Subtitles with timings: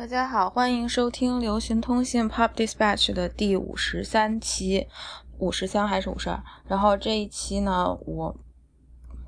[0.00, 4.86] 大家好，欢迎收听流行通信 Pop Dispatch 的第五十三期，
[5.36, 6.42] 五十三还是五十二？
[6.66, 8.34] 然后这一期呢，我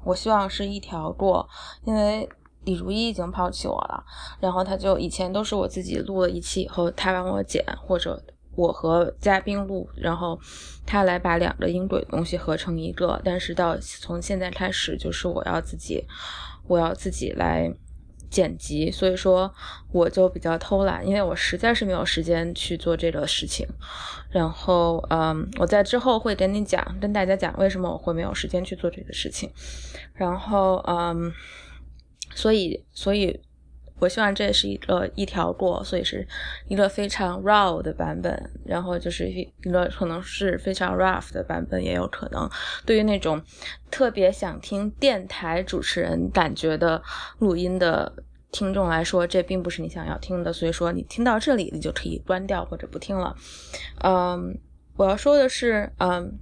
[0.02, 1.46] 我希望是一条过，
[1.84, 2.26] 因为
[2.64, 4.02] 李如一已经抛弃我了。
[4.40, 8.24] 然后他就以前都是我自己录了一期以后，他帮我剪，或者
[8.56, 10.40] 我和嘉宾录，然后
[10.86, 13.20] 他来把两个音轨东西合成一个。
[13.22, 16.06] 但是到从现在开始，就是我要自己，
[16.66, 17.70] 我要自己来。
[18.32, 19.52] 剪辑，所以说
[19.92, 23.66] 我就比较偷懒，因为我实在是没有时间去做这个事情。
[24.30, 29.52] 然后，嗯，我在之后会跟你讲，跟大家讲为什么我会没有时间去做这个事情。
[30.14, 31.30] 然后，嗯，
[32.34, 33.38] 所以，所以。
[34.02, 36.26] 我希望这是一个一条过，所以是
[36.66, 42.50] 一个非常 raw 的版本，然后就是一个可能是非常 rough 的版本，也有可能
[42.84, 43.40] 对于那种
[43.92, 47.00] 特别想听电台主持人感觉的
[47.38, 48.12] 录音的
[48.50, 50.52] 听众来说，这并不是你想要听的。
[50.52, 53.36] 所以说，你听到这里，你就可以关掉或者不听了。
[54.02, 54.58] 嗯，
[54.96, 56.40] 我要说的是，嗯，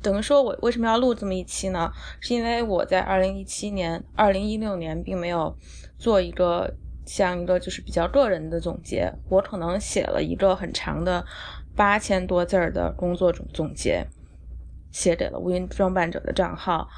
[0.00, 1.92] 等于说我为什么要录这么一期呢？
[2.20, 5.54] 是因为我在二零一七年、二零一六年并没有
[5.98, 6.72] 做一个。
[7.04, 11.24] 像一个就是比较个人的总结，我可能写了一个很长的
[11.74, 14.06] 八千多字儿的工作总总结，
[14.90, 16.88] 写给了无云装扮者的账号。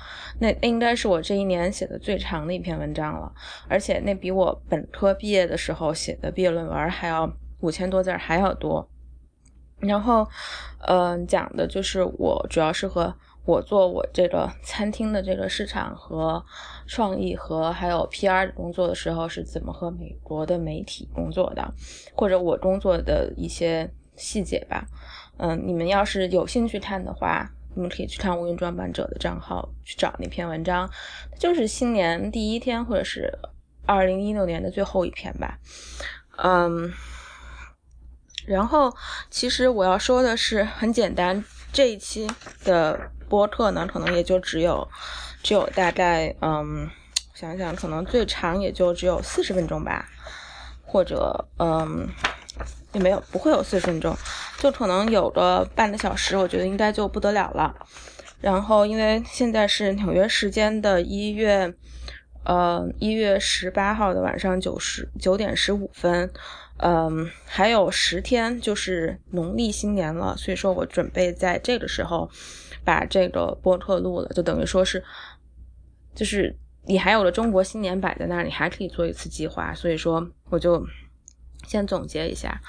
[0.41, 3.33] 那应该是我这一年写的最长的一篇文章了，
[3.69, 8.89] 而且那比我本科毕业的时候写的毕业论文还要五千多字还要多。
[9.79, 10.27] 然后，
[10.87, 13.15] 嗯，讲的就是我主要是和。
[13.47, 16.43] 我做我这个餐厅的这个市场和
[16.87, 21.73] 创意和还有 PR 工作的时候，是怎么和美国的媒体工作的，
[22.15, 24.87] 或者我工作的一些细节吧。
[25.39, 30.89] 嗯，你们要是有兴趣看的话，你们可以去看无云装扮者的账号去找那篇文章，
[31.39, 33.33] 就是新年第一天或者是
[33.87, 35.59] 二零一六年的最后一篇吧。
[36.37, 36.93] 嗯，
[38.47, 38.95] 然后
[39.31, 42.29] 其实我要说的是很简单，这一期
[42.65, 43.11] 的。
[43.27, 44.87] 播客呢，可能也就只有，
[45.45, 46.91] 只有大概，嗯，
[47.35, 50.09] 想想，可能最长也就只有四十分钟吧，
[50.83, 52.09] 或者，嗯，
[52.93, 54.17] 也没有，不会有四十分钟，
[54.59, 57.75] 就可能有个半个小时，我觉得应该就不得了了。
[58.41, 61.75] 然后，因为现在是纽约时间的一月，
[62.45, 66.33] 呃，一月十八号的晚上九十九点十五分，
[66.79, 72.31] 嗯，还有十天就是农历新年了，所以说我准备在这个时候。
[72.87, 75.03] 把这个播客录了，就等于说是，
[76.15, 79.75] 就是你还有了中国新年摆在那儿，你还可以做一次计划。
[79.75, 80.87] 所以说，我就
[81.67, 82.61] 先总结一下。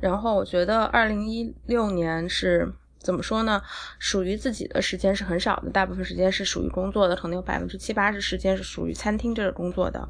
[0.00, 3.62] 然后我觉得二零一六年是怎么说呢？
[3.98, 10.08] 属于自己的时间是很少的，大部分时间是属于工作的，可能有百分之七八十时间是属于餐厅这个工作的。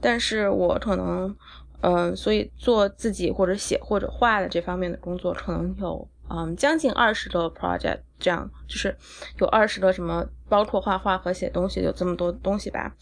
[0.00, 1.36] 但是我可能，
[1.80, 6.08] 嗯，所以做自己或者写或者画的这方面的工作，可能有。
[6.30, 8.96] 嗯，将近二十个 project，这样就是
[9.38, 12.94] 有二十个什么，包括画画和写东西，有这么多东西吧。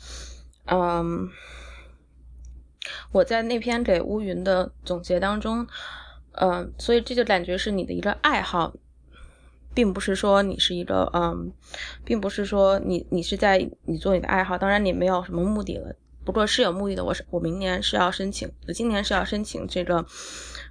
[0.66, 1.28] 嗯，
[3.12, 5.66] 我在那篇给乌云的总结当中，
[6.32, 8.74] 嗯，所以这就感觉是你的一个爱好，
[9.72, 11.52] 并不是说你是一个嗯，
[12.04, 15.94] 并不是说你你是在你做你的爱好，当然你没有什么目的了，
[16.24, 17.04] 不过是有目的的。
[17.04, 20.04] 我是我明年是要申请，我今年是要申请这个。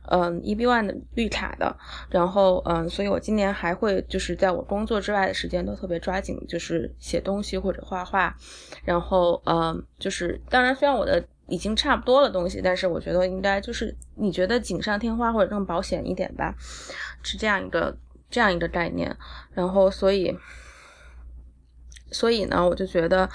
[0.10, 1.76] 嗯，EB One 的绿卡的，
[2.10, 8.36] 然后嗯，所以我今年还会就是在我工作之外的时间都特别抓紧，就是写东西或者画画，
[8.84, 16.56] 然后嗯，就是当然虽然我的已经差不多了东西，但是我觉得应该就是你觉得锦上添花或者更保险一点吧，
[17.24, 17.96] 是这样一个
[18.30, 19.16] 这样一个概念，
[19.54, 20.38] 然后所以
[22.12, 23.30] 所以呢，我就觉得。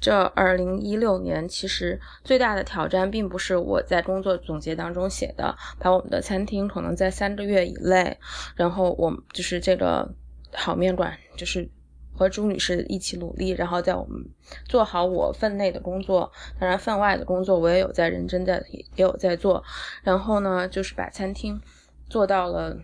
[0.00, 8.16] 这二零一六年其实最大的挑战，并不是我在工作总结当中写的，把我们的餐厅可能在三个月以内，
[8.56, 10.10] 然后我就是这个
[10.54, 11.68] 好面馆，就是
[12.14, 14.26] 和朱女士一起努力，然后在我们
[14.64, 19.62] 做好我分内的工作，当然分外的工作我也有在认真在也有在做，
[20.02, 21.60] 然后呢，就是把餐厅
[22.08, 22.74] 做到了，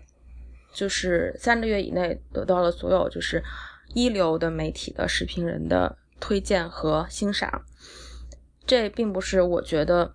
[0.71, 3.43] 就是三个月以内得到了所有就是
[3.95, 5.97] 一流的媒体的视频人的。
[6.19, 7.63] 推荐和欣赏，
[8.65, 10.13] 这并不是我觉得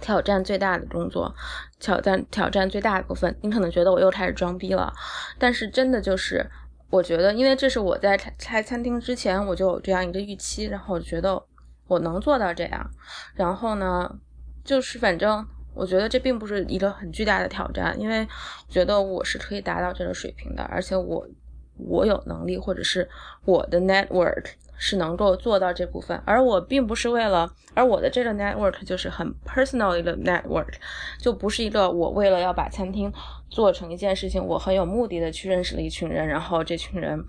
[0.00, 1.34] 挑战最大的工作，
[1.80, 3.36] 挑战挑战最大的部分。
[3.42, 4.92] 你可能觉得我又开始装逼了，
[5.38, 6.48] 但是真的就是，
[6.90, 11.42] 我觉得，因为这是我在开餐厅之前我就有这样一个预期，然后我觉得
[11.88, 12.90] 我能做到这样，
[13.34, 14.18] 然后呢，
[14.64, 18.26] 就是反正我觉得这并不是一个很巨大的挑战，因为
[18.68, 21.28] 觉得我是可以达到这个水平的，而且我
[21.76, 23.08] 我有能力，或者是
[23.44, 24.44] 我的 network。
[24.78, 30.72] 是能够做到这部分，而我并不是为了，而我的这个 network 就是很 personal 的 network，
[31.20, 33.12] 就不是一个我为了要把餐厅
[33.50, 37.22] 做成一件事情，我很有目的的去认识了一群人，然后这群人，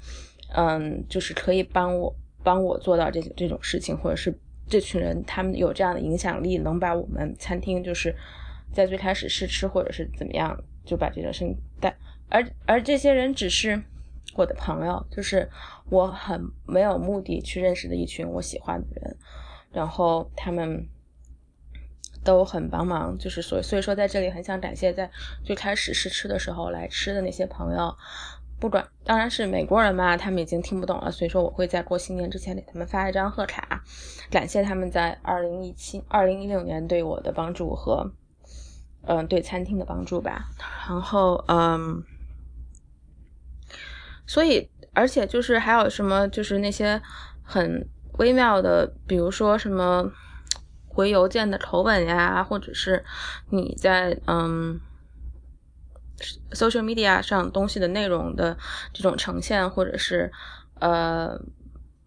[0.56, 4.31] 嗯，就是可以帮我帮我做到这这种事情，或者是
[4.68, 8.16] 这群人他们有这样的影响力，能把我们餐厅就是
[8.72, 10.56] 在最开始试吃或者是怎么样，
[10.86, 11.98] 就把这个事情带，
[12.30, 13.81] 而而这些人只是。
[14.36, 15.50] 我的朋友就是
[15.90, 19.18] 我很没有目的去认识的一群我喜欢的人，
[19.72, 20.88] 然后他们
[22.24, 25.10] 都很帮忙，就是所所以说在这里很想感谢在
[25.44, 27.96] 最开始试吃的时候来吃的那些朋友，
[28.60, 33.84] 不管当然是美国人嘛，他们已经听不懂了，所以说我会在过新年之前给他们发一张贺卡，
[34.30, 38.12] 感谢他们在二零一七、二零一六年对我的帮助和
[39.08, 40.50] 嗯对餐厅的帮助吧，
[40.88, 42.04] 然后嗯。
[44.30, 47.02] 所以，而且就是还有什么，就是那些
[47.42, 47.84] 很
[48.20, 50.08] 微妙的，比如说什么
[50.88, 53.04] 回邮件的口吻呀，或者是
[53.50, 54.80] 你在嗯
[56.52, 58.56] social media 上东西的内容的
[58.94, 60.31] 这种呈现，或者是
[60.80, 61.36] 呃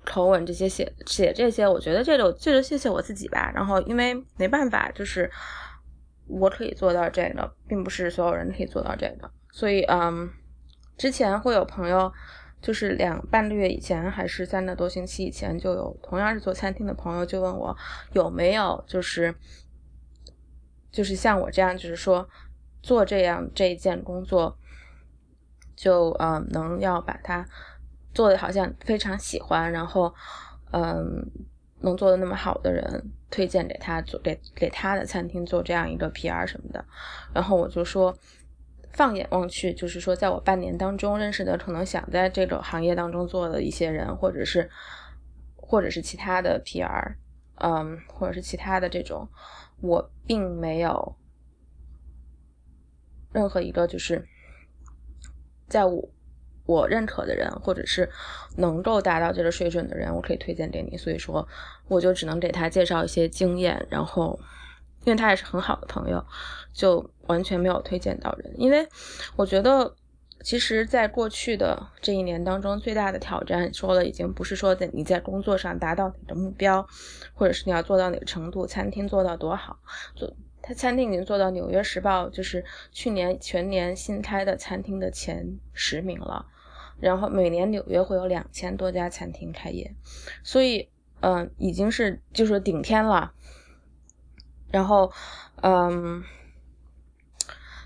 [0.05, 3.51] 口吻这些写写这些，我觉得这个这个谢谢我自己吧。
[3.53, 5.29] 然后因为没办法，就是
[6.29, 10.31] 我可以做到这个，并不是所有人可以做到这个，所以嗯。
[11.03, 12.13] 之前会有朋友，
[12.61, 17.77] 就是两半个月以前，还是三个多星期以前，就有同样是做餐厅的朋友就问我
[18.13, 19.35] 有没有，就是
[20.93, 22.29] 就是像我这样，就是说
[22.85, 24.57] 做这样这一件工作，
[25.75, 27.45] 就嗯能要把它
[28.15, 30.15] 做的好像非常喜欢，然后
[30.71, 31.29] 嗯
[31.81, 36.85] 能做的那么好的人推荐给他做给给他的餐厅做这样一个 PR 什么的，
[37.35, 38.17] 然后我就说。
[38.93, 44.71] 放眼望去，就是说，在我半年当中认识的，可能想在这个行业当中做的一些人，或者是，
[45.57, 47.15] 或者是其他的 PR，
[47.57, 49.27] 嗯，或者是其他的这种，
[49.81, 51.17] 我并没有
[53.33, 54.29] 任何一个就是
[55.69, 56.11] 在我
[56.67, 58.11] 我认可的人，或者是
[58.59, 60.99] 能够达到这个水准的人，我可以推荐给你。
[60.99, 61.49] 所以说，
[61.89, 64.39] 我就只能给他介绍一些经验，然后。
[65.05, 66.25] 因为他也是很好的朋友，
[66.73, 68.53] 就完全没有推荐到人。
[68.57, 68.87] 因为
[69.37, 69.95] 我觉得，
[70.43, 76.87] 其实，在过去的这一年当中，最大的挑战，说了已经不是说在你在工作上达到你的目标，
[77.35, 79.79] 或者是你要做到哪个程度，餐厅做到多好。
[80.15, 86.47] 做他餐厅已经做到《纽约时报》就是去年全年新开的餐厅的前十名了。
[87.01, 89.93] 然后每年纽约会有两千多家餐厅开业，
[90.45, 90.89] 所以，
[91.19, 93.33] 嗯，已经是就是顶天了。
[94.71, 95.11] 然后，
[95.63, 96.23] 嗯，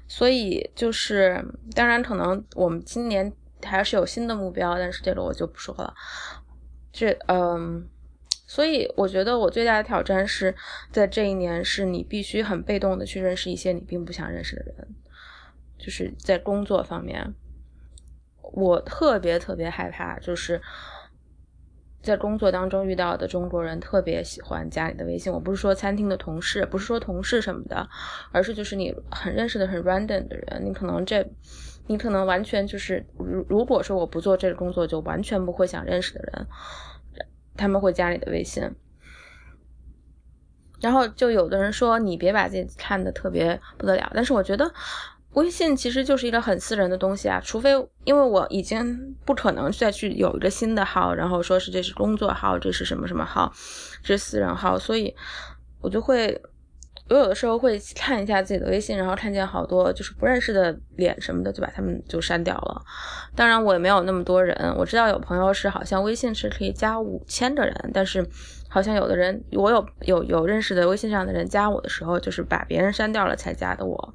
[0.08, 1.44] 所以就是，
[1.75, 3.32] 当然可能我们今年
[3.62, 5.94] 还是有新的目标，但是这个我就不说了。
[6.93, 7.88] 这，嗯，
[8.47, 10.55] 所以我觉得我最大的挑战是
[10.91, 14.88] 在这一年，是你必须很被动的去认识一些你并不想认识的人，
[15.79, 17.35] 就是在工作方面，
[18.41, 20.61] 我特别特别害怕，就是。
[22.06, 27.88] 在工作当中遇到的中国人特别喜欢加你的微信，我不是说餐厅的同事，不是说同事什么的，
[28.31, 31.29] 而是就是你很认识的很 random 的人，你可能这，
[31.88, 36.47] 你可能完全就是如如果说我不做这个工作，就完全不会想认识的人，
[37.56, 38.62] 他们会加你的微信，
[40.81, 44.73] 然后就有的人说你别把自己看的特别不得了，但是我觉得。
[45.37, 47.73] 微信其实就是一个很私人的东西啊，除非
[48.05, 53.52] 因为我已经不可能再去有一个新的号，然后说是这是工作号，这是什么什么号，
[54.02, 55.14] 这是私人号，所以
[55.83, 56.40] 我就会，
[57.11, 62.83] 我有的时候会看一下自己的微信，然后看见好多就是不认识的脸什么的，就把他们就删掉了。
[63.35, 68.26] 当然我也没有那么多人，我知道有朋友是好像微信是可以加五千个人，但是
[68.71, 74.14] 好像有的人我有有有认识的微信上的人加我的时候，就是把别人删掉了才加的我。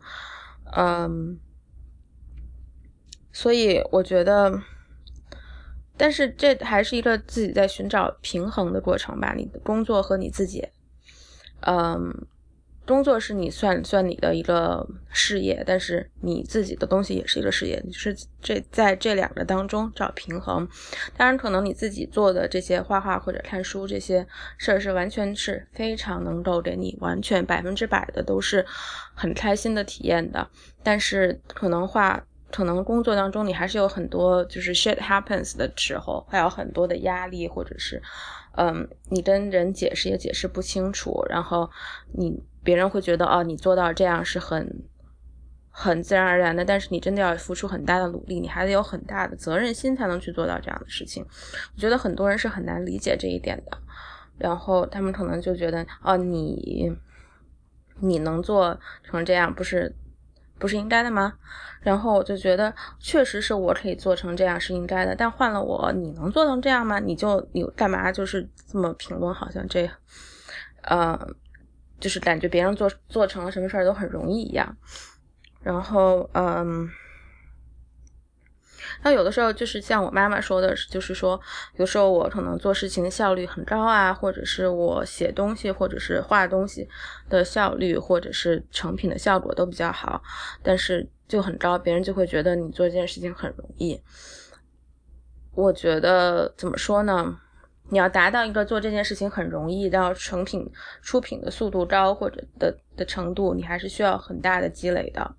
[0.72, 1.40] 嗯，
[3.32, 4.62] 所以我觉得，
[5.98, 9.34] 但是这还是一个自己在寻找平衡的过程吧。
[9.36, 10.70] 你的工作和你自己，
[11.62, 12.28] 嗯。
[12.86, 20.68] 工作是你算算你的一个事业，但是你自己的东西也是一个事业，你是这在这两个当中找平衡。
[21.16, 24.26] 当然，可能你自己做的这些画画或者看书这些
[24.58, 28.66] 事儿是完全是非常能够给你完全百分之百的都是
[29.14, 30.46] 很开心的体验的。
[30.84, 32.22] 但是可能画，
[32.52, 38.02] 可能工作当中你还是有很多就是 shit happens 的时候，还有很多的压力，或者是
[38.58, 41.70] 嗯，你跟人解释也解释不清楚，然后
[42.13, 42.43] 你。
[42.63, 44.84] 别人会觉得哦，你做到这样是很
[45.72, 51.25] 很自然而然的，但是你真的要付出很大的努力，你还得有很大的责任心才能去做到这样的事情。
[51.75, 53.75] 我觉得很多人是很难理解这一点的，
[54.38, 56.96] 然后他们可能就觉得，哦，你
[58.00, 59.96] 你能做成这样，不是
[60.62, 61.34] 不是应该的吗？
[61.82, 67.00] 然后我就觉得，确实是我可以做成这样是应该的，但换了我，你能做成这样吗？
[67.00, 69.34] 你就你干嘛就是这么评论？
[69.34, 69.89] 好像这，
[70.84, 71.20] 呃，
[72.00, 74.77] 就是感觉别人做做成了什么事儿都很容易一样。
[75.63, 76.88] 然后，嗯，
[79.03, 81.39] 那有的时候就是像我妈妈说的，就是说，
[81.77, 86.88] 有时候我可能做事情的效率很高啊，或者是我写东西或者是画东西
[87.29, 90.22] 的效率，或者是成品的效果都比较好，
[90.62, 94.00] 但是就很高，别人就会觉得你做这件事情很容易。
[95.53, 97.38] 我觉得怎么说呢？
[97.89, 105.36] 你要达到一个做这件事情很容易，然后成品出品的速度高或者的的程度，你还是需要很大的积累的。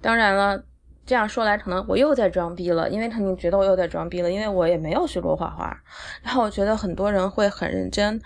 [0.00, 0.64] 当然了，
[1.04, 5.82] 这样说来可能我又在装逼了，因为肯定觉得我又在装逼了，因为我也没有学过画画。
[6.22, 8.20] 然后我觉得很多人会很认真，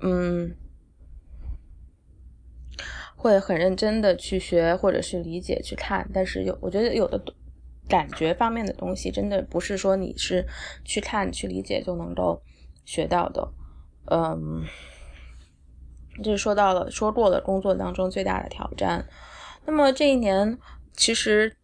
[0.00, 0.54] 嗯，
[3.16, 7.22] 会很认真的去学或者是理解去看，但是有我觉得有的。
[7.88, 10.46] 感觉方面的东西，真的不是说你是
[10.84, 12.40] 去看去理解就能够
[12.84, 13.46] 学到的。
[14.06, 14.64] 嗯，
[16.22, 19.04] 这是说到了说过了工作当中最大的挑战。
[19.66, 20.56] 那么这一年
[20.96, 21.54] 其实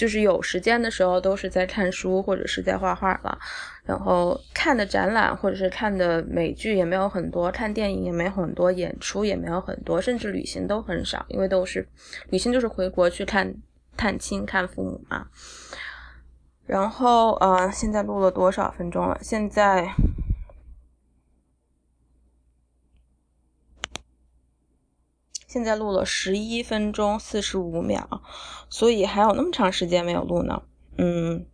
[0.00, 3.38] 就是有时间的时候都是在看书或者是在画画了，
[3.84, 11.86] 然后看的展览或者是看的美剧也没有很多，看电影也没有很多，演出也没有很多，甚至旅行都很少，因为都是
[12.30, 13.54] 旅行就是回国去看。
[13.96, 15.26] 探亲看父母嘛，
[16.64, 19.18] 然后呃，现在录了多少分钟了？
[19.20, 19.86] 现在
[25.50, 28.22] 现在录了十一分钟四十五秒，
[28.68, 30.62] 所以还有那么长时间没有录呢。
[30.96, 31.44] 嗯，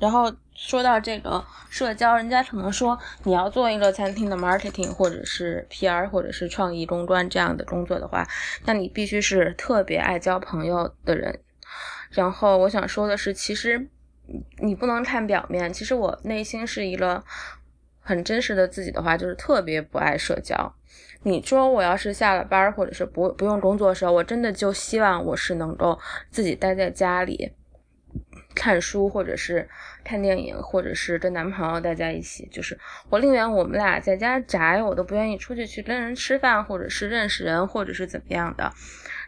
[0.00, 8.26] 然后说到这个社交，人家可能说你要做一个餐厅的 marketing 或者是 PR 或者是创意公关这样的工作的话，
[8.64, 11.38] 那你必须是特别爱交朋友的人。
[12.10, 13.88] 然后我想说的是，其实
[14.58, 15.72] 你不能看表面。
[15.72, 17.22] 其实我内心是一个
[18.00, 20.74] 很真实的自己的话，就是特别不爱社交。
[21.24, 25.98] 你说我要是下了班或者是不不用工作的时候，我真的就希望我是能够
[26.30, 27.52] 自己待在家里
[28.54, 29.68] 看书，或者是
[30.04, 32.46] 看电影，或者是跟男朋友待在一起。
[32.50, 38.70] 就是我宁愿我们俩在家宅，我都不愿意出去去跟人吃饭，或者是认识人，或者是怎么样的。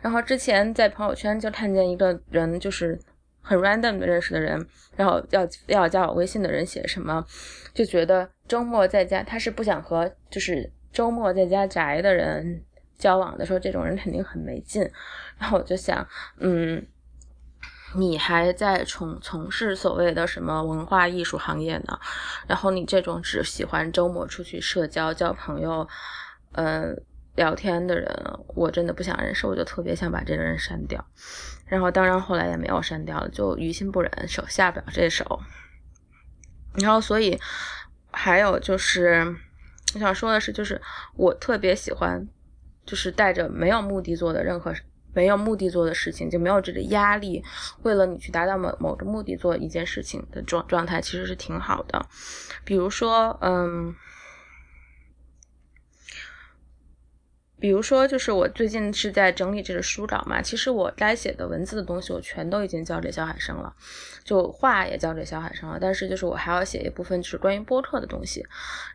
[0.02, 2.98] 然后之前在朋友圈就看见一个人，就是
[3.40, 7.24] 很 random 的认识的人，然后要要加我微信的人写什么，
[7.72, 12.64] 就觉得周末在家，他是不想和就是周末在家宅的人
[12.96, 14.90] 交往的，时候这种人肯定很没劲。
[15.36, 16.08] 然后我就想，
[16.38, 16.86] 嗯，
[17.96, 22.00] 你还在从从事所谓的什么文化艺术行业呢？
[22.46, 25.86] 然后你这种只喜欢周末出去社交交朋友，
[26.52, 27.02] 嗯。
[27.36, 28.08] 聊天的人，
[28.54, 31.04] 我真的不想认识，我就特别想把这个人删掉。
[31.66, 35.40] 然后，当然后来也没有删掉了，就于心不忍，手下不了这手。
[36.74, 37.36] 然后，所以
[38.12, 39.34] 还有就是，
[39.94, 40.80] 我想说的是，就是
[41.16, 42.26] 我特别喜欢，
[42.84, 44.74] 就是带着没有目的做的任何
[45.12, 47.42] 没有目的做的事情，就没有这个压力，
[47.82, 52.04] 为了你去达到某某个目的做一件事情的状状态，其实是挺好的。
[52.64, 53.94] 比如说，嗯。
[57.64, 63.74] 比如说，就是我最近是在整理这个书稿嘛，其实我该写的文字的东西，我全都已经交给小海生了，
[64.22, 65.78] 就画也交给小海生了。
[65.80, 68.46] 但是就是我还要写一部分，就是关于播客的东西，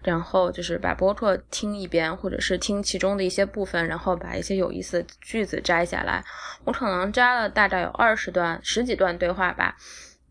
[0.03, 6.23] 然后就是把播客听一遍，或者是听其中的一些部分，然后把一些有意思的句子摘下来。
[6.63, 9.75] 我可能摘了大概有二十段、十几段对话吧，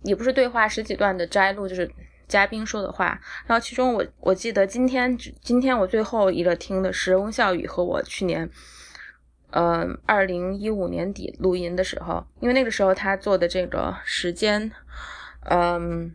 [0.04, 1.90] 也不是对话，十几段的摘录，就是。
[2.28, 8.48] 嘉宾说的话，然后其中我我记得今天今天我最后一个听的是翁笑宇和我去年，
[9.50, 14.70] 嗯，二零一五年底录音的时候，因为那个时候他做的这个时间，
[15.48, 16.14] 嗯，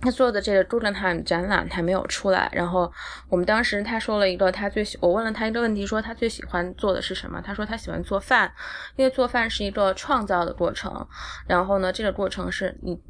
[0.00, 2.92] 他做的这个 Guggenheim 展览还没有出来，然后
[3.28, 7.40] 我们当时他说了一个他最喜，我问了他一个问题，说他最喜欢做的是什么？
[7.40, 8.52] 他说他喜欢做饭，
[8.96, 11.06] 因为做饭是一个创造的过程，
[11.46, 13.00] 然后呢，这个过程是你。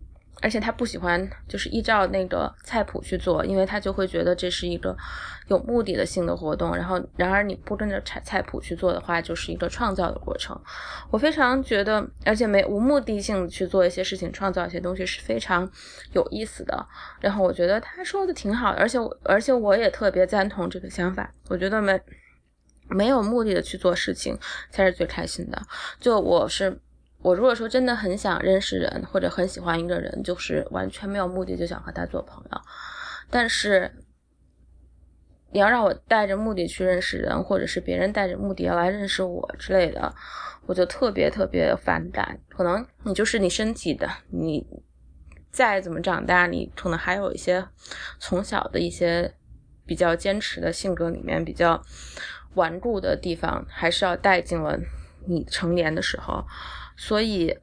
[0.40, 4.96] 而且他不喜欢就是依照那个菜谱去做，因为他就会觉得这是一个
[5.46, 6.74] 有目的的性的活动。
[6.74, 10.60] 然后，然而你不跟着菜菜谱去做的话，就是一个创造的过程。
[11.10, 15.70] 我非常觉得，而且没无目的性去做一些事情，创造一些东西是非常
[16.12, 16.86] 有意思的。
[17.20, 21.30] 然后我觉得他说的挺好的，而且我而且我也特别赞同这个想法。
[21.48, 22.00] 我觉得没
[22.88, 24.36] 没有目的的去做事情
[24.70, 25.62] 才是最开心的。
[26.00, 26.80] 就我是。
[27.22, 32.60] 我如果说真的很想认识人，或者很喜欢一个人，就是完全没有目的就想和他做朋友。
[33.30, 33.90] 但是
[35.52, 40.12] 你要让我带着目的去认识人，或者是别人带着目的要来认识我之类的，
[40.66, 42.40] 我就特别特别反感。
[42.48, 44.66] 可能你就是你身体的，你
[45.52, 47.64] 再怎么长大，你可能还有一些
[48.18, 49.32] 从小的一些
[49.86, 51.80] 比较坚持的性格里面比较
[52.54, 54.76] 顽固的地方，还是要带进了
[55.28, 56.44] 你成年的时候。
[56.96, 57.56] 所以，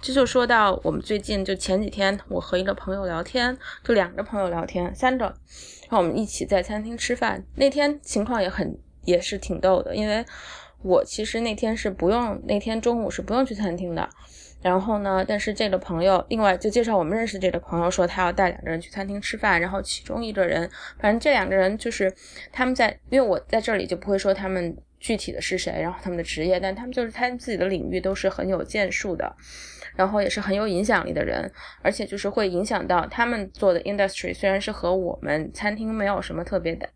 [0.00, 7.44] 这就说到我们最近就前几天，我和一个朋友聊天，就两个朋友聊天，三个，然后我们一起在餐厅吃饭。
[7.56, 10.24] 那天情况也很也是挺逗的，因为
[10.82, 14.08] 我其实那天是不用，那天中午是不用去餐厅的。
[14.60, 22.14] 然后呢，但是这个朋友另外就介绍我们认识这个朋友说他要带两个人去餐厅吃饭，然后其中一个人，反正这两个人就是
[22.52, 24.76] 他们在，因为我在这里就不会说他们。
[25.04, 29.36] 具体的是谁，然后他们的职业，但他们就是他们自己的领域都是很有建树的，
[29.94, 36.88] 然后也是很有影响力的人，而且就是会影响到他们做的 industry，虽然是和我们餐厅没有什么特别的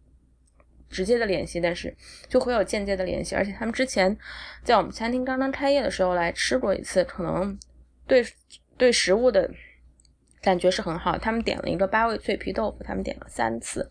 [0.89, 1.95] 直接的联系，但是
[2.29, 3.35] 就会有间接的联系。
[3.35, 4.17] 而且他们之前
[4.65, 7.59] 在我们餐厅刚刚开业的时候来吃过一次，可能
[8.07, 8.25] 对
[8.79, 9.51] 对食物的
[10.41, 11.19] 感觉是很好。
[11.19, 13.91] 他们点了一个八味脆皮豆腐，他们点了三次，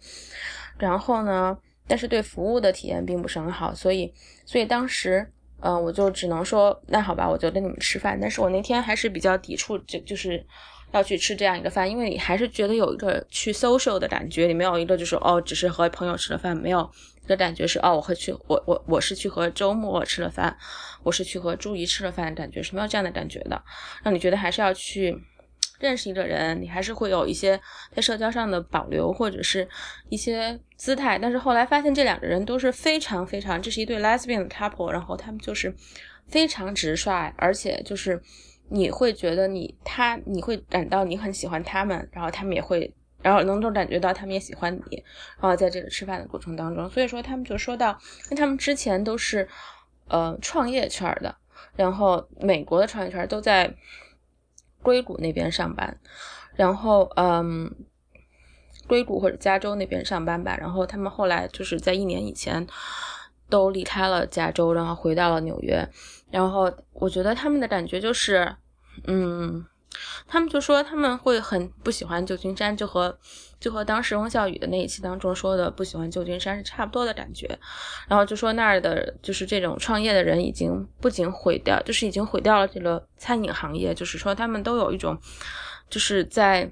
[0.79, 1.55] 然后呢？
[1.87, 4.13] 但是对服务的体验并不是很好，所以，
[4.45, 5.25] 所以当时，
[5.61, 8.17] 嗯，我就只能说，那好吧，我就跟你们吃饭。
[8.19, 10.45] 但是我那天还是比较抵触，就就是
[10.91, 16.89] 要去吃这样一个饭，因为你还是觉得有一个去 social 的感觉，你没有一个就是哦，只是和朋友吃了饭，没有
[17.23, 20.57] 一个感觉是哦，我会去，我我我是去和周末吃了饭，
[21.03, 23.63] 我是去和朱怡吃了饭，感觉是没有这样的感觉的，
[24.03, 25.17] 让你觉得还是要去。
[25.79, 27.59] 认识一个人，你还是会有一些
[27.91, 29.67] 在社交上的保留，或者是
[30.09, 31.19] 一些姿态。
[31.19, 35.73] 但是后来发现，这两个人都是非常非常，这是一对 lesbian couple，然后他们就是
[36.27, 38.19] 非常直率，而且就是
[38.69, 42.91] 你会觉得你他你会感到你很喜欢他们，然后他们也会，
[43.21, 45.03] 然后能够感觉到他们也喜欢你。
[45.39, 47.91] 然后在这个吃饭的过程当中，所以说他们就说到，
[48.25, 49.47] 因为他们之前都是
[50.07, 51.35] 呃创业圈的，
[51.75, 53.71] 然后美国的创业圈都在。
[54.81, 55.99] 硅谷那边上班，
[56.55, 57.73] 然后嗯，
[58.87, 60.55] 硅谷或者加州那边上班吧。
[60.57, 62.65] 然后他们后来就是在一年以前
[63.49, 65.87] 都离开了加州，然后回到了纽约。
[66.31, 68.55] 然后我觉得他们的感觉就是，
[69.05, 69.65] 嗯。
[70.27, 73.17] 他们就说他们会很不喜欢旧金山，就和
[73.59, 77.47] 就和当时翁笑宇的那一期当中说的不喜欢旧金山是差不多的感觉。
[78.07, 83.93] 然后就说那儿的就是这种创业的人已经不仅毁掉，就是已经毁掉了这个餐饮行业。
[83.93, 85.17] 就是说他们都有一种
[85.89, 86.71] 就是在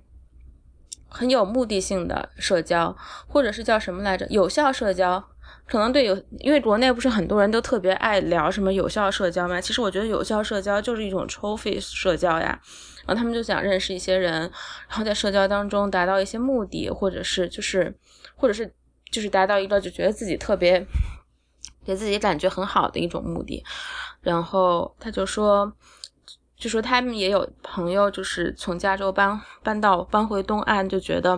[1.08, 2.96] 很有目的性的社交，
[3.28, 4.28] 或者是叫什么来着？
[4.30, 5.24] 有效社交。
[5.68, 9.60] 可能对有，因为国内不是很多人都特别爱聊什么有效社交吗？
[9.60, 12.60] 其实我觉得有效社交就是一种 trophy 社交呀。
[13.06, 14.34] 然后他们就想认识一些人，
[14.90, 17.96] 然后在社交当中达到一些目的，或者是就是，
[18.36, 18.74] 或者是
[19.12, 20.86] 就是达到一个就觉得自己特别
[21.86, 23.64] 给自己感觉很好的一种目的。
[24.22, 25.74] 然后他就说。
[26.58, 31.38] 就说他们也有朋友，就是从加州搬搬到搬回东岸，就觉得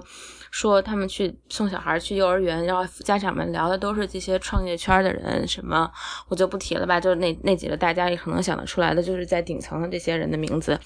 [0.51, 5.91] 说他们去送小孩去幼儿园，然后家长们聊的都是这些创业圈的人，什么
[6.27, 10.79] 我就不提了吧，就是那那几个大家也可能想得出来的，就是在顶层的这些人的名字。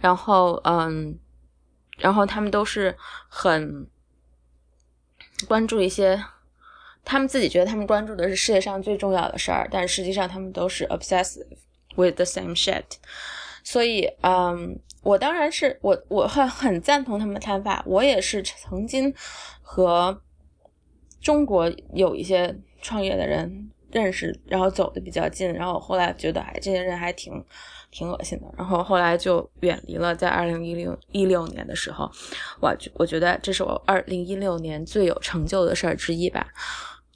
[0.00, 1.18] 然后嗯，
[1.98, 2.96] 然后他们都是
[3.28, 3.88] 很
[5.48, 6.22] 关注一些，
[7.04, 11.46] 他们自己觉得他们关注的是世界上最重要的事儿，但实际上他们都是 obsessive
[11.94, 12.84] with the same shit。
[13.66, 17.82] 所以，嗯，我当然是我，我很很赞同他们的看法。
[17.84, 19.12] 我也是曾经
[19.60, 20.22] 和
[21.20, 27.44] 中国有一些创业的人认识，然后走的比较近，然后我后来觉得，哎，这些人还挺
[27.90, 30.14] 挺恶心的，然后后来就远离了。
[30.14, 32.08] 在二零一六一六年的时候，
[32.60, 36.46] 我我觉得这是我二零一六年最有成就的事儿之一吧，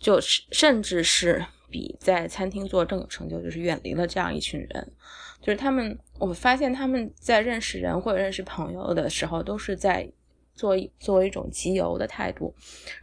[0.00, 4.92] 就是甚至是比在餐厅做更有成就，就是远离了这样一群人。
[5.40, 10.06] 就是他们，我发现他们在认识人或者认识朋友的时候，都是在
[10.54, 12.54] 做作为一种集邮的态度。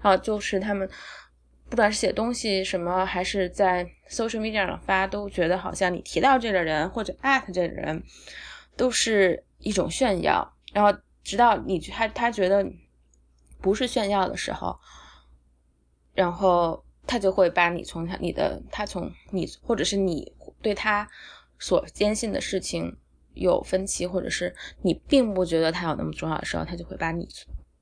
[0.02, 0.88] 然后就是他们，
[1.70, 8.04] 不管是写东西什么，还是在 social media 上发，都觉得好像你提到这个人或者 at 这个人，
[8.76, 10.54] 都是一种炫耀。
[10.74, 12.64] 然后直到你他他觉得
[13.60, 14.78] 不是炫耀的时候，
[16.14, 21.10] 然后他就会把你从他你的他从你或者是你对他。
[21.60, 22.96] 所坚信的事情
[23.34, 27.28] 有分歧，或者是你并不觉得他有那么重要的时候，他就会把你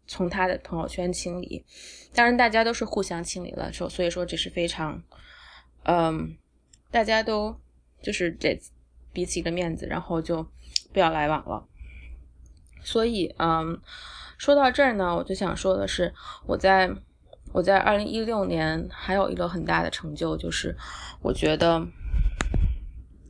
[0.08, 1.66] 从他的朋友圈清理。
[2.14, 5.04] 当然，大家都是互相清理了，所所以说这是非常，
[5.84, 6.38] 嗯，
[6.90, 7.60] 大家都
[8.02, 8.58] 就是这
[9.12, 10.48] 彼此一个面子，然后就
[10.94, 11.68] 不要来往了。
[12.82, 13.82] 所以，嗯，
[14.38, 16.14] 说到这儿呢，我就想说的是，
[16.48, 16.90] 我在
[17.54, 20.76] 我在二零一六年还有一个很大的成就，就是
[21.22, 21.86] 我觉得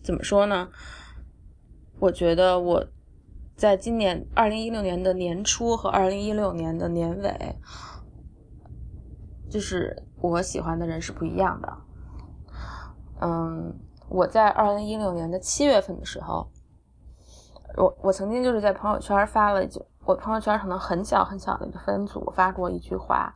[0.04, 0.70] 怎么说呢？
[2.00, 2.86] 我觉得我
[3.56, 7.56] 在今年二零一六年的年初和二零一六年的年尾，
[9.50, 11.78] 就是我喜欢的人是不一样的。
[13.22, 16.52] 嗯，我在二零一六年的七月份的时候，
[17.78, 23.34] 我我曾经就是在朋友圈发了就我朋友圈可能很小很小的一个分组发过一句话，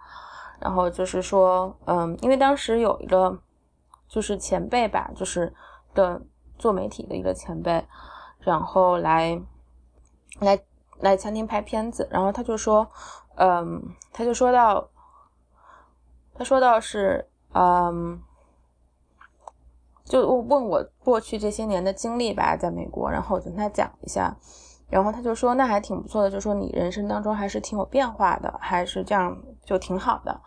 [0.59, 3.39] 然后就是说，嗯，因为当时有一个
[4.07, 5.53] 就是前辈吧，就是
[5.93, 6.21] 的
[6.57, 7.85] 做媒体的一个前辈，
[8.39, 9.41] 然后来
[10.39, 10.59] 来
[10.99, 12.89] 来餐厅拍片子，然后他就说，
[13.35, 14.89] 嗯，他就说到，
[16.33, 18.21] 他说到是，嗯。
[20.05, 24.35] 就问我过去这些年的经历吧，在美国，然后我跟他讲一下，
[24.89, 30.41] 然后他就说那还挺不错的，就说你人生当中还是挺有变化的，还是这样就挺好的。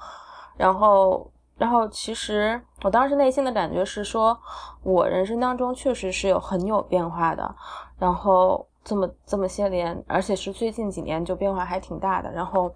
[0.56, 4.36] 然后，然后其实我当时内心的感觉是说，
[4.82, 7.54] 我人生当中确实是有很有变化的。
[7.98, 12.32] 然后这么这么些年，而且是最近几年就变化还挺大的。
[12.32, 12.74] 然后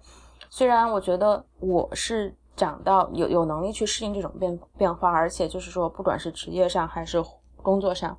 [0.49, 2.33] 虽然我觉得我是。
[2.57, 7.23] 长到有有能力去适应这种变变化，而且就是说，不管是职业上还是
[7.61, 8.17] 工作上，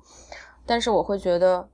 [0.65, 1.67] 但是我会觉得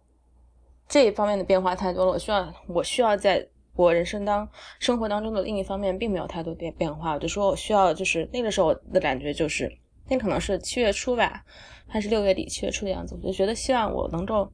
[0.87, 2.13] 这一方面的变化太多了。
[2.13, 7.13] 我需要我需要在我人生当生活当中的另一方面并没有太多变变化。
[7.13, 9.71] 我就说我需要就是那个时候的感觉就是，
[10.09, 11.43] 那可能是七月初吧，
[11.87, 13.15] 还是六月底七月初的样子。
[13.21, 14.51] 我就觉得希望我能够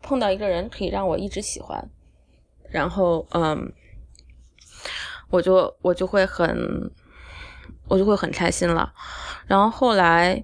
[0.00, 1.88] 碰到一个人可以让我一直喜欢，
[2.70, 3.72] 然后嗯，
[5.30, 6.90] 我就我就会很。
[7.88, 8.94] 我就会很开心了，
[9.46, 10.42] 然后后来，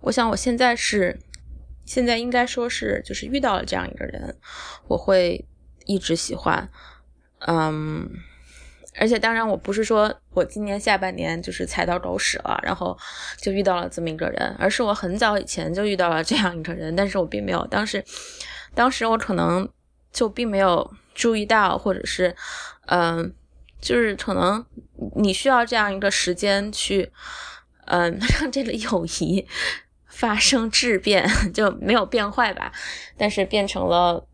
[0.00, 1.18] 我想我现在是，
[1.86, 4.36] 现在应该说是就是遇到了这样一个人，
[4.88, 5.46] 我会
[5.86, 6.68] 一直喜欢，
[7.46, 8.08] 嗯，
[8.98, 12.96] 而且当然我不是说我今年下半年就是踩到狗屎了，然后
[13.38, 18.04] 就遇到了这么一个人，而是我很早以前就遇到了这样一个人，但是我并没有当时，
[18.74, 19.68] 当时我可能
[20.12, 22.34] 就并没有注意到，或者是，
[22.86, 23.34] 嗯。
[23.82, 24.64] 就是可能
[25.16, 27.10] 你需要这样一个时间去，
[27.86, 29.44] 嗯， 让这个友谊
[30.06, 32.70] 发生质变，就没有变坏吧，
[33.18, 34.24] 但是变成了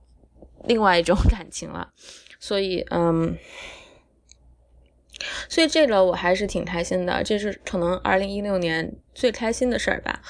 [0.67, 1.89] 另外一种感情了。
[2.39, 3.37] 所以，嗯，
[5.49, 10.23] 所以这个我还是挺开心的，这是可能二零一六年最开心的事儿吧，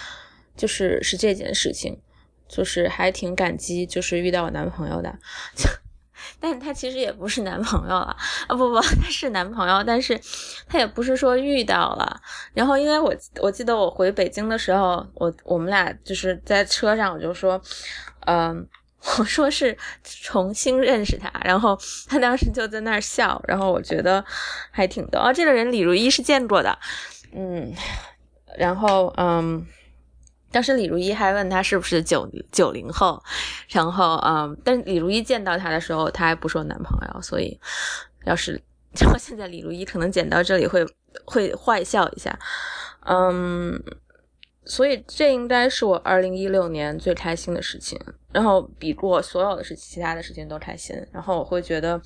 [0.56, 2.00] 就是是这件事情，
[2.48, 5.18] 就是还挺感激，就是遇到我男朋友的。
[5.54, 5.68] 就
[6.40, 8.16] 但他其实也不是男朋友了
[8.48, 8.54] 啊！
[8.56, 10.20] 不不，他是男朋友，但是
[10.66, 12.20] 他也不是说遇到了。
[12.54, 17.60] 然后，因为我我记得我回北京的时候，我我们俩就是在车上，我就说，
[18.26, 18.66] 嗯，
[19.18, 24.24] 我说是重新认识他，然后他当时就在那儿笑，然后我觉得
[24.70, 25.32] 还挺逗啊。
[25.32, 26.78] 这个人李如一是见过的，
[27.32, 27.72] 嗯，
[28.56, 29.66] 然后嗯。
[30.50, 33.22] 当时李如一还问他是不是九九零后，
[33.68, 37.60] 然后嗯，但李如一见到他的时候，他还不是我男朋友，所以
[38.24, 38.58] 要是
[38.98, 40.82] 然后现在李如一可能剪到这里会
[41.26, 42.36] 会坏笑一下，
[43.04, 43.78] 嗯，
[44.68, 47.98] 所以这应该是我二零一六年最开心的事情，
[48.32, 52.00] 然后比过所有的事其他的事情都开心，然后我会觉得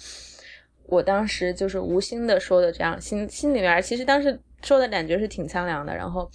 [0.86, 6.30] 我当时就是无心的说的这样，心心里面其实当时说的感觉是挺苍凉的，然后。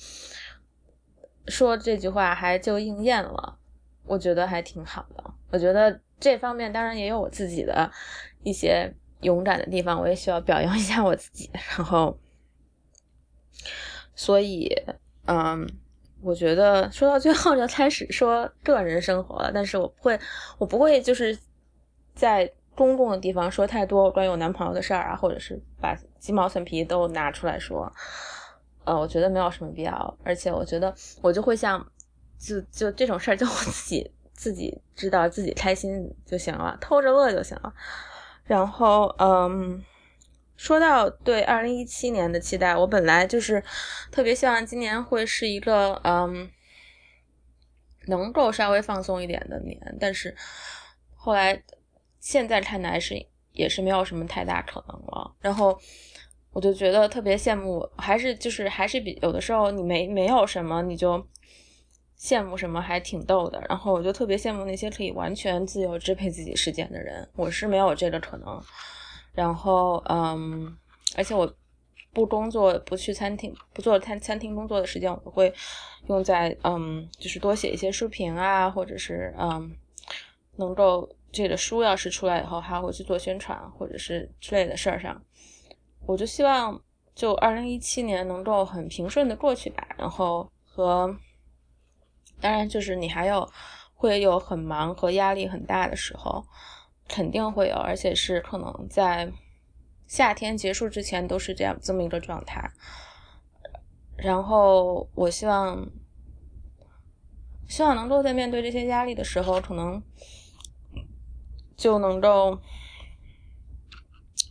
[1.50, 3.58] 说这句话还就应验了，
[4.04, 5.24] 我觉得还挺好的。
[5.50, 7.90] 我觉得这方面当然也有我自己的
[8.44, 11.50] 一些勇敢的地方，我也需要表扬一下我自己。
[11.54, 12.20] 然后，
[14.14, 14.70] 所以，
[15.26, 15.66] 嗯，
[16.22, 20.20] 我觉得说到最后就开始说个人生活了，但是我不会，
[20.58, 21.38] 我不会就是
[22.16, 27.92] 在公共的地方说太多关于我男朋友的事儿啊，或者是把鸡毛蒜皮都拿出来说。
[28.84, 31.86] 呃，我觉得没有什么必要，而且我觉得我就会像，
[32.40, 37.74] 就就这种事儿，就我自己自己知道自己开心就行了，偷着乐就行了。
[38.46, 39.84] 然后，嗯，
[40.58, 43.64] 说到对二零一七年的期待，我本来就是
[44.12, 46.50] 特别希望今年会是一个嗯，
[48.08, 50.36] 能够稍微放松一点的年，但是
[51.16, 51.64] 后来
[52.20, 55.36] 现在看来是也是没有什么太大可能了。
[55.40, 55.80] 然后。
[56.54, 61.24] 我就觉得特别羡慕，还是就是还是比有的时候你没没有什么你就
[62.20, 63.64] 羡慕什么，还挺逗的。
[63.70, 68.60] 然后我就特别羡慕那些可以完全自由支配自己时间的人，我是没有这个可能。
[69.38, 70.76] 然后嗯，
[71.16, 71.48] 而且我
[72.12, 75.54] 不工作，不去餐厅，不做餐餐厅工作的时间，我会
[76.08, 79.72] 用在嗯，就是多写一些书评啊，或者是嗯，
[80.56, 85.22] 能够这个书要是出来以后还会去做宣传或者是之类的事儿上，
[86.08, 86.82] 我就希望
[87.14, 89.88] 就二零一七年能够很平顺的过去吧。
[90.00, 91.16] 然后和
[92.42, 93.48] 当然就是你还有
[93.94, 96.44] 会有很忙和压力很大的时候，
[97.08, 99.32] 肯定会有，而且是可能在
[100.06, 102.72] 夏天结束之前都是这样这么一个状态。
[104.16, 105.88] 然后我希望。
[107.70, 110.02] 希望能够在面对这些压力的时候，可能
[111.76, 112.62] 就能够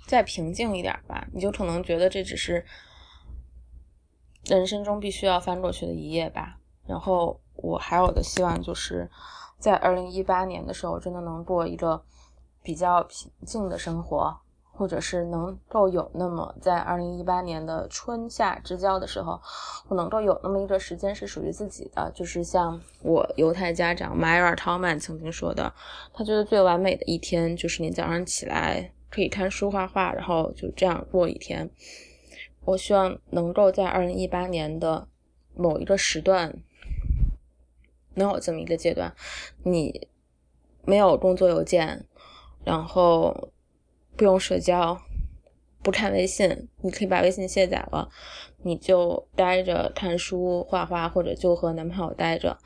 [0.06, 1.26] 再平静一点吧。
[1.32, 2.66] 你就可能觉得这只是
[4.44, 6.58] 人生中必须要翻过去的一页吧。
[6.86, 9.10] 然后我还有的希望就是
[9.58, 12.04] 在二零一八年的时候，真的能过一个
[12.66, 14.36] 比较平静的生活。
[14.78, 19.40] 或者是能够有那么在二零一八年的春夏之交的时候，
[19.88, 25.72] 我能够有那么一个时间是属于自己的，就是像我犹太家长迈尔·陶曼曾经说的，
[26.12, 31.70] 他觉得最完美的一天就是你早上起来可以看书画画，然后就这样过一天。
[32.66, 35.08] 我希望能够在二零一八年的
[35.54, 36.54] 某一个时段，
[38.12, 39.14] 能有这么一个阶段，
[39.62, 40.06] 你
[40.84, 42.04] 没有工作邮件，
[42.66, 43.52] 然后。
[44.18, 44.98] 不用社交，
[45.82, 48.08] 不看微信，你可以把微信卸载了，
[48.62, 52.56] 你就待着看书、画画，或者就和男朋友待着，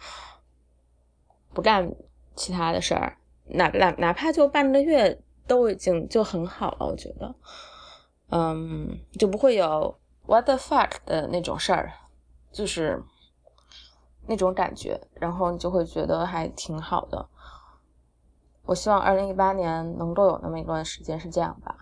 [1.53, 1.93] 不干
[2.37, 7.35] 其他的事儿，哪哪哪怕就半个月都已经就很好了，我觉得，
[8.29, 11.93] 嗯，就不会有 what the fuck 的那种事儿，
[12.53, 13.03] 就是
[14.29, 17.29] 那种感觉，然后你就会觉得还挺好的。
[18.71, 21.75] 我希望二零一八年能够有那么一段时间是这样吧，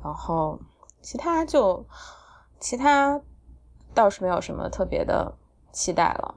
[0.00, 0.56] 然后
[1.02, 1.84] 其他就
[2.60, 3.20] 其他
[3.92, 5.34] 倒是没有什么特别的
[5.72, 6.36] 期待了。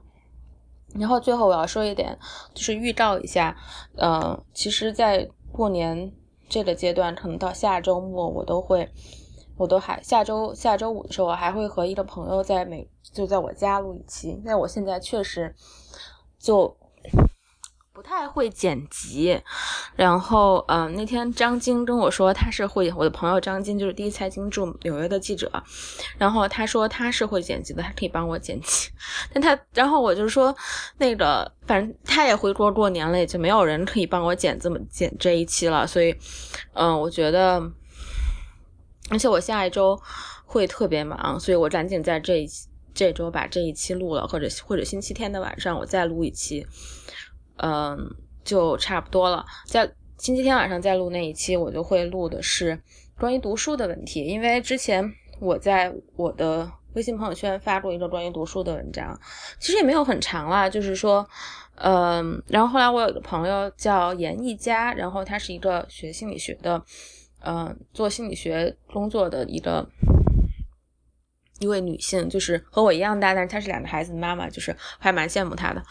[0.96, 2.18] 然后最后我要说一点，
[2.52, 3.56] 就是预告一下，
[3.96, 6.12] 嗯，其实，在过年
[6.48, 8.90] 这个阶段，可能到下周末我都会，
[9.56, 15.54] 我都还下周下周五的时候，我还会和一个朋友在美就在我家录一期，因为我现在确实
[16.40, 16.76] 就。
[18.00, 19.38] 不太会剪辑，
[19.94, 25.52] 然后，嗯，那天张晶跟我说他是会，我的朋友张晶就是第一财经驻纽约的记者，
[26.16, 28.88] 然后他说他是会剪辑的，他可以帮我剪辑，
[29.34, 30.56] 但他，然后我就说
[30.96, 36.16] 那个，反正他也回国过年了，也就没有人可以帮我剪这么剪这一期了，所以，
[36.72, 37.62] 嗯，我觉得，
[39.10, 40.00] 而且我下一周
[40.46, 42.48] 会特别忙，所以我赶紧在这一
[42.94, 46.66] 这周把这一期录了，或者或者星期天的晚上我再录一期。
[47.62, 49.44] 嗯，就差不多了。
[49.66, 52.80] 在星期天晚上再录那一期，我就会录的是
[53.18, 54.24] 关于读书的问题。
[54.24, 59.18] 因为之前我在我的微信朋友圈发过一个关于读书的文章，
[59.58, 61.26] 其实也没有很长啦，就是说，
[61.76, 66.82] 嗯，然后后来我有个朋友叫严艺佳，然后他是一个学心理学的，
[67.44, 69.88] 嗯，做心理学工作的一个
[71.60, 75.82] 一位女性，就是和我一样大，但是她是两个孩子的妈妈，就是还蛮羡慕她的。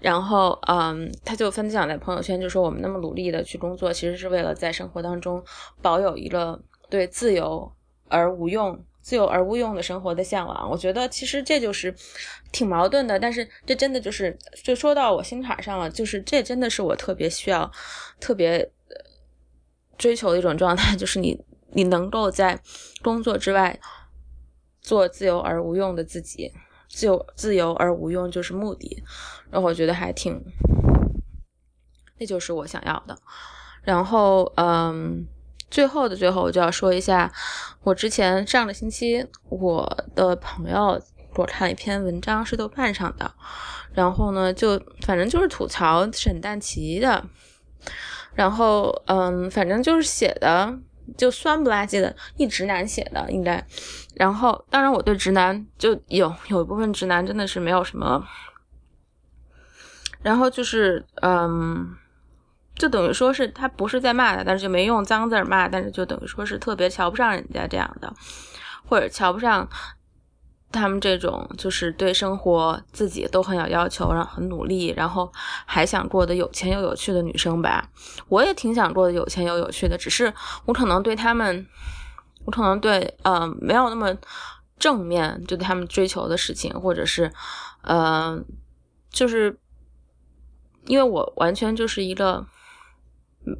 [0.00, 5.42] 然后，嗯，他就分享在朋友圈，就说我们那么努力的去工作，其实是为了在生活当中
[5.82, 7.72] 保有一个对自由
[8.08, 10.70] 而无用、自由而无用的生活的向往。
[10.70, 11.92] 我觉得其实这就是
[12.52, 17.68] 挺矛盾的，但是这真的就是就说到我心坎上了，就是这真的是我特别需要、
[18.20, 18.70] 特别
[19.96, 22.60] 追求的一种状态， 就是你你能够在
[23.02, 23.78] 工作之外
[24.80, 26.52] 做自由而无用的自己。
[26.98, 29.00] 自由自由而无用就是目的，
[29.52, 30.42] 然后我觉得还挺，
[32.18, 33.16] 那就是我想要的。
[33.84, 35.24] 然后，嗯，
[35.70, 37.32] 最后的最后，我就要说一下，
[37.84, 41.00] 我之前上个星期我的朋友
[41.32, 43.32] 给我看了一篇文章，是豆瓣上的，
[43.92, 47.24] 然后呢，就反正就是吐槽沈淡琪的，
[48.34, 50.76] 然后，嗯，反正就是写的。
[51.16, 53.64] 就酸不拉几的，一直男写的应该，
[54.14, 58.24] 然后当然我对直男就有有一部分直男真的是没有什么，
[60.22, 61.96] 然后就是嗯，
[62.74, 68.12] 就等于说是他不是在骂他，但是就没用脏字骂，但是就等于说是特别瞧不上人家这样的，
[68.86, 69.68] 或者瞧不上。
[70.70, 75.30] 他们这种就是对生活自己都很有要求，然后很努力，然后
[75.64, 77.88] 还想过得有钱又有趣的女生吧。
[78.28, 80.32] 我也挺想过得有钱又有趣的，只是
[80.66, 81.66] 我可能对他们，
[82.44, 84.14] 我可能对呃没有那么
[84.78, 87.32] 正面，就对他们追求的事情，或者是
[87.82, 88.38] 呃，
[89.10, 89.58] 就是
[90.86, 92.46] 因为我完全就是一个。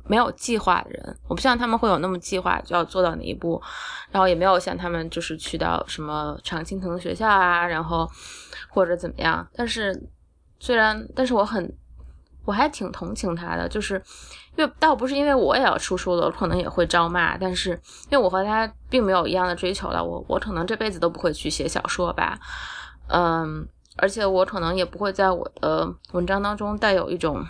[0.07, 3.61] 没有计划的人，我不像他们会有那么计划就要做到哪一步，
[4.11, 8.09] 然后也没有像他们就是去到什么常青藤学校啊，然后
[8.69, 9.47] 或者怎么样。
[9.55, 10.09] 但是
[10.59, 11.73] 虽然，但是我很
[12.45, 14.03] 我还挺同情他的，就是
[14.57, 17.71] 因为倒不是因为我也要出书了，可能也会招骂，但是
[18.11, 22.39] 因为我和他并没有一样的追求了，我我可能这辈子都不会去写小说吧，
[23.09, 27.45] 嗯，而且我可能也不会在我的文章当中带有一种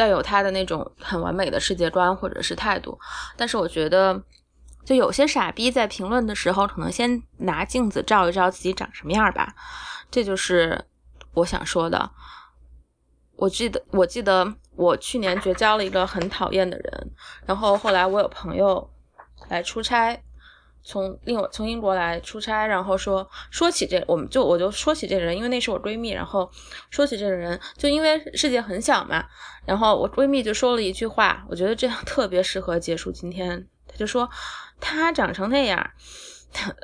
[0.00, 2.98] 带有他的那种很完美的世界观或者是态度，
[3.36, 4.22] 但是我觉得。
[4.82, 9.54] 就有些傻逼在评论的时候，可能先拿镜子照一照自己长什么样吧，
[10.10, 10.86] 这就是
[11.34, 12.10] 我想说的。
[13.36, 17.10] 我记得，我记得我去年绝交了一个很讨厌的人，
[17.46, 18.90] 然后后来我有朋友
[19.48, 20.20] 来出差，
[20.82, 26.50] 从另外从英国来出差，然后说说起这，我们就我就说起这个人，因为那是我闺蜜，然后
[26.90, 29.24] 说起这个人，就因为世界很小嘛，
[29.64, 34.28] 然后我闺蜜就说了一句话，我觉得这样特别适合结束今天，她就说。
[34.82, 35.90] 他长成那样，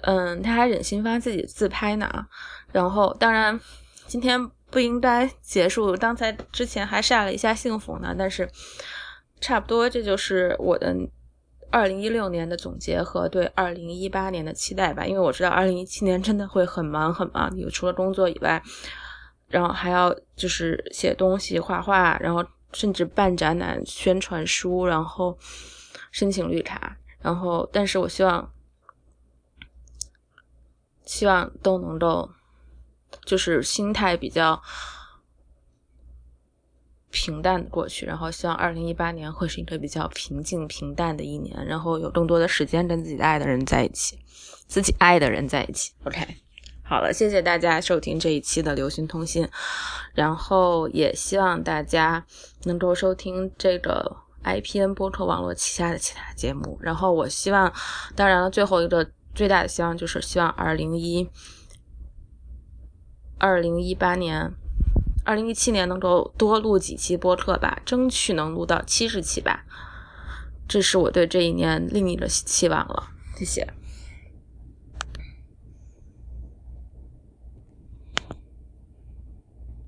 [0.02, 2.26] 嗯，他还忍心发自己自拍呢。
[2.70, 3.59] 然后，当然，
[4.06, 5.96] 今天不应该结束。
[5.96, 8.46] 刚才之前还晒了一下幸福呢，但是
[9.40, 10.94] 差不多，这就是我的
[11.70, 15.05] 二零一六年的总结和对二零一八年的期待吧。
[15.07, 18.62] 因为我知道二零一七年真的会很忙很忙，有除了工作以外，
[19.48, 25.38] 然后还要就是写东西、画画，然后甚至办展览、宣传书，然后
[26.11, 26.96] 申请绿卡。
[27.18, 28.52] 然后，但是我希望，
[31.05, 32.31] 希望都能够，
[33.24, 34.62] 就是心态比较
[37.16, 38.05] 平淡的过去。
[38.05, 41.57] 然后，希望二零一八年会是一个比较平静平淡的一年。
[41.66, 44.18] 然后，有更多的时间跟自己爱的人在一起，
[44.66, 45.92] 自己爱的人在一起。
[46.05, 46.20] OK，
[46.85, 49.48] 好了，谢谢大家收听这一期的流行通信。
[50.14, 52.26] 然后，也希望大家
[52.64, 54.18] 能够收听这个。
[54.46, 57.72] IPN 播客网络旗下的其他节目，然后我希望，
[58.14, 61.29] 当然了，最后一个最大的希望就是希望二零一
[63.38, 64.55] 二零一八年、
[65.26, 69.64] 二零一七年能够多录几期播客吧，争取能录到七十期吧，
[70.68, 73.75] 这是我对这一年另一个期望了，谢谢。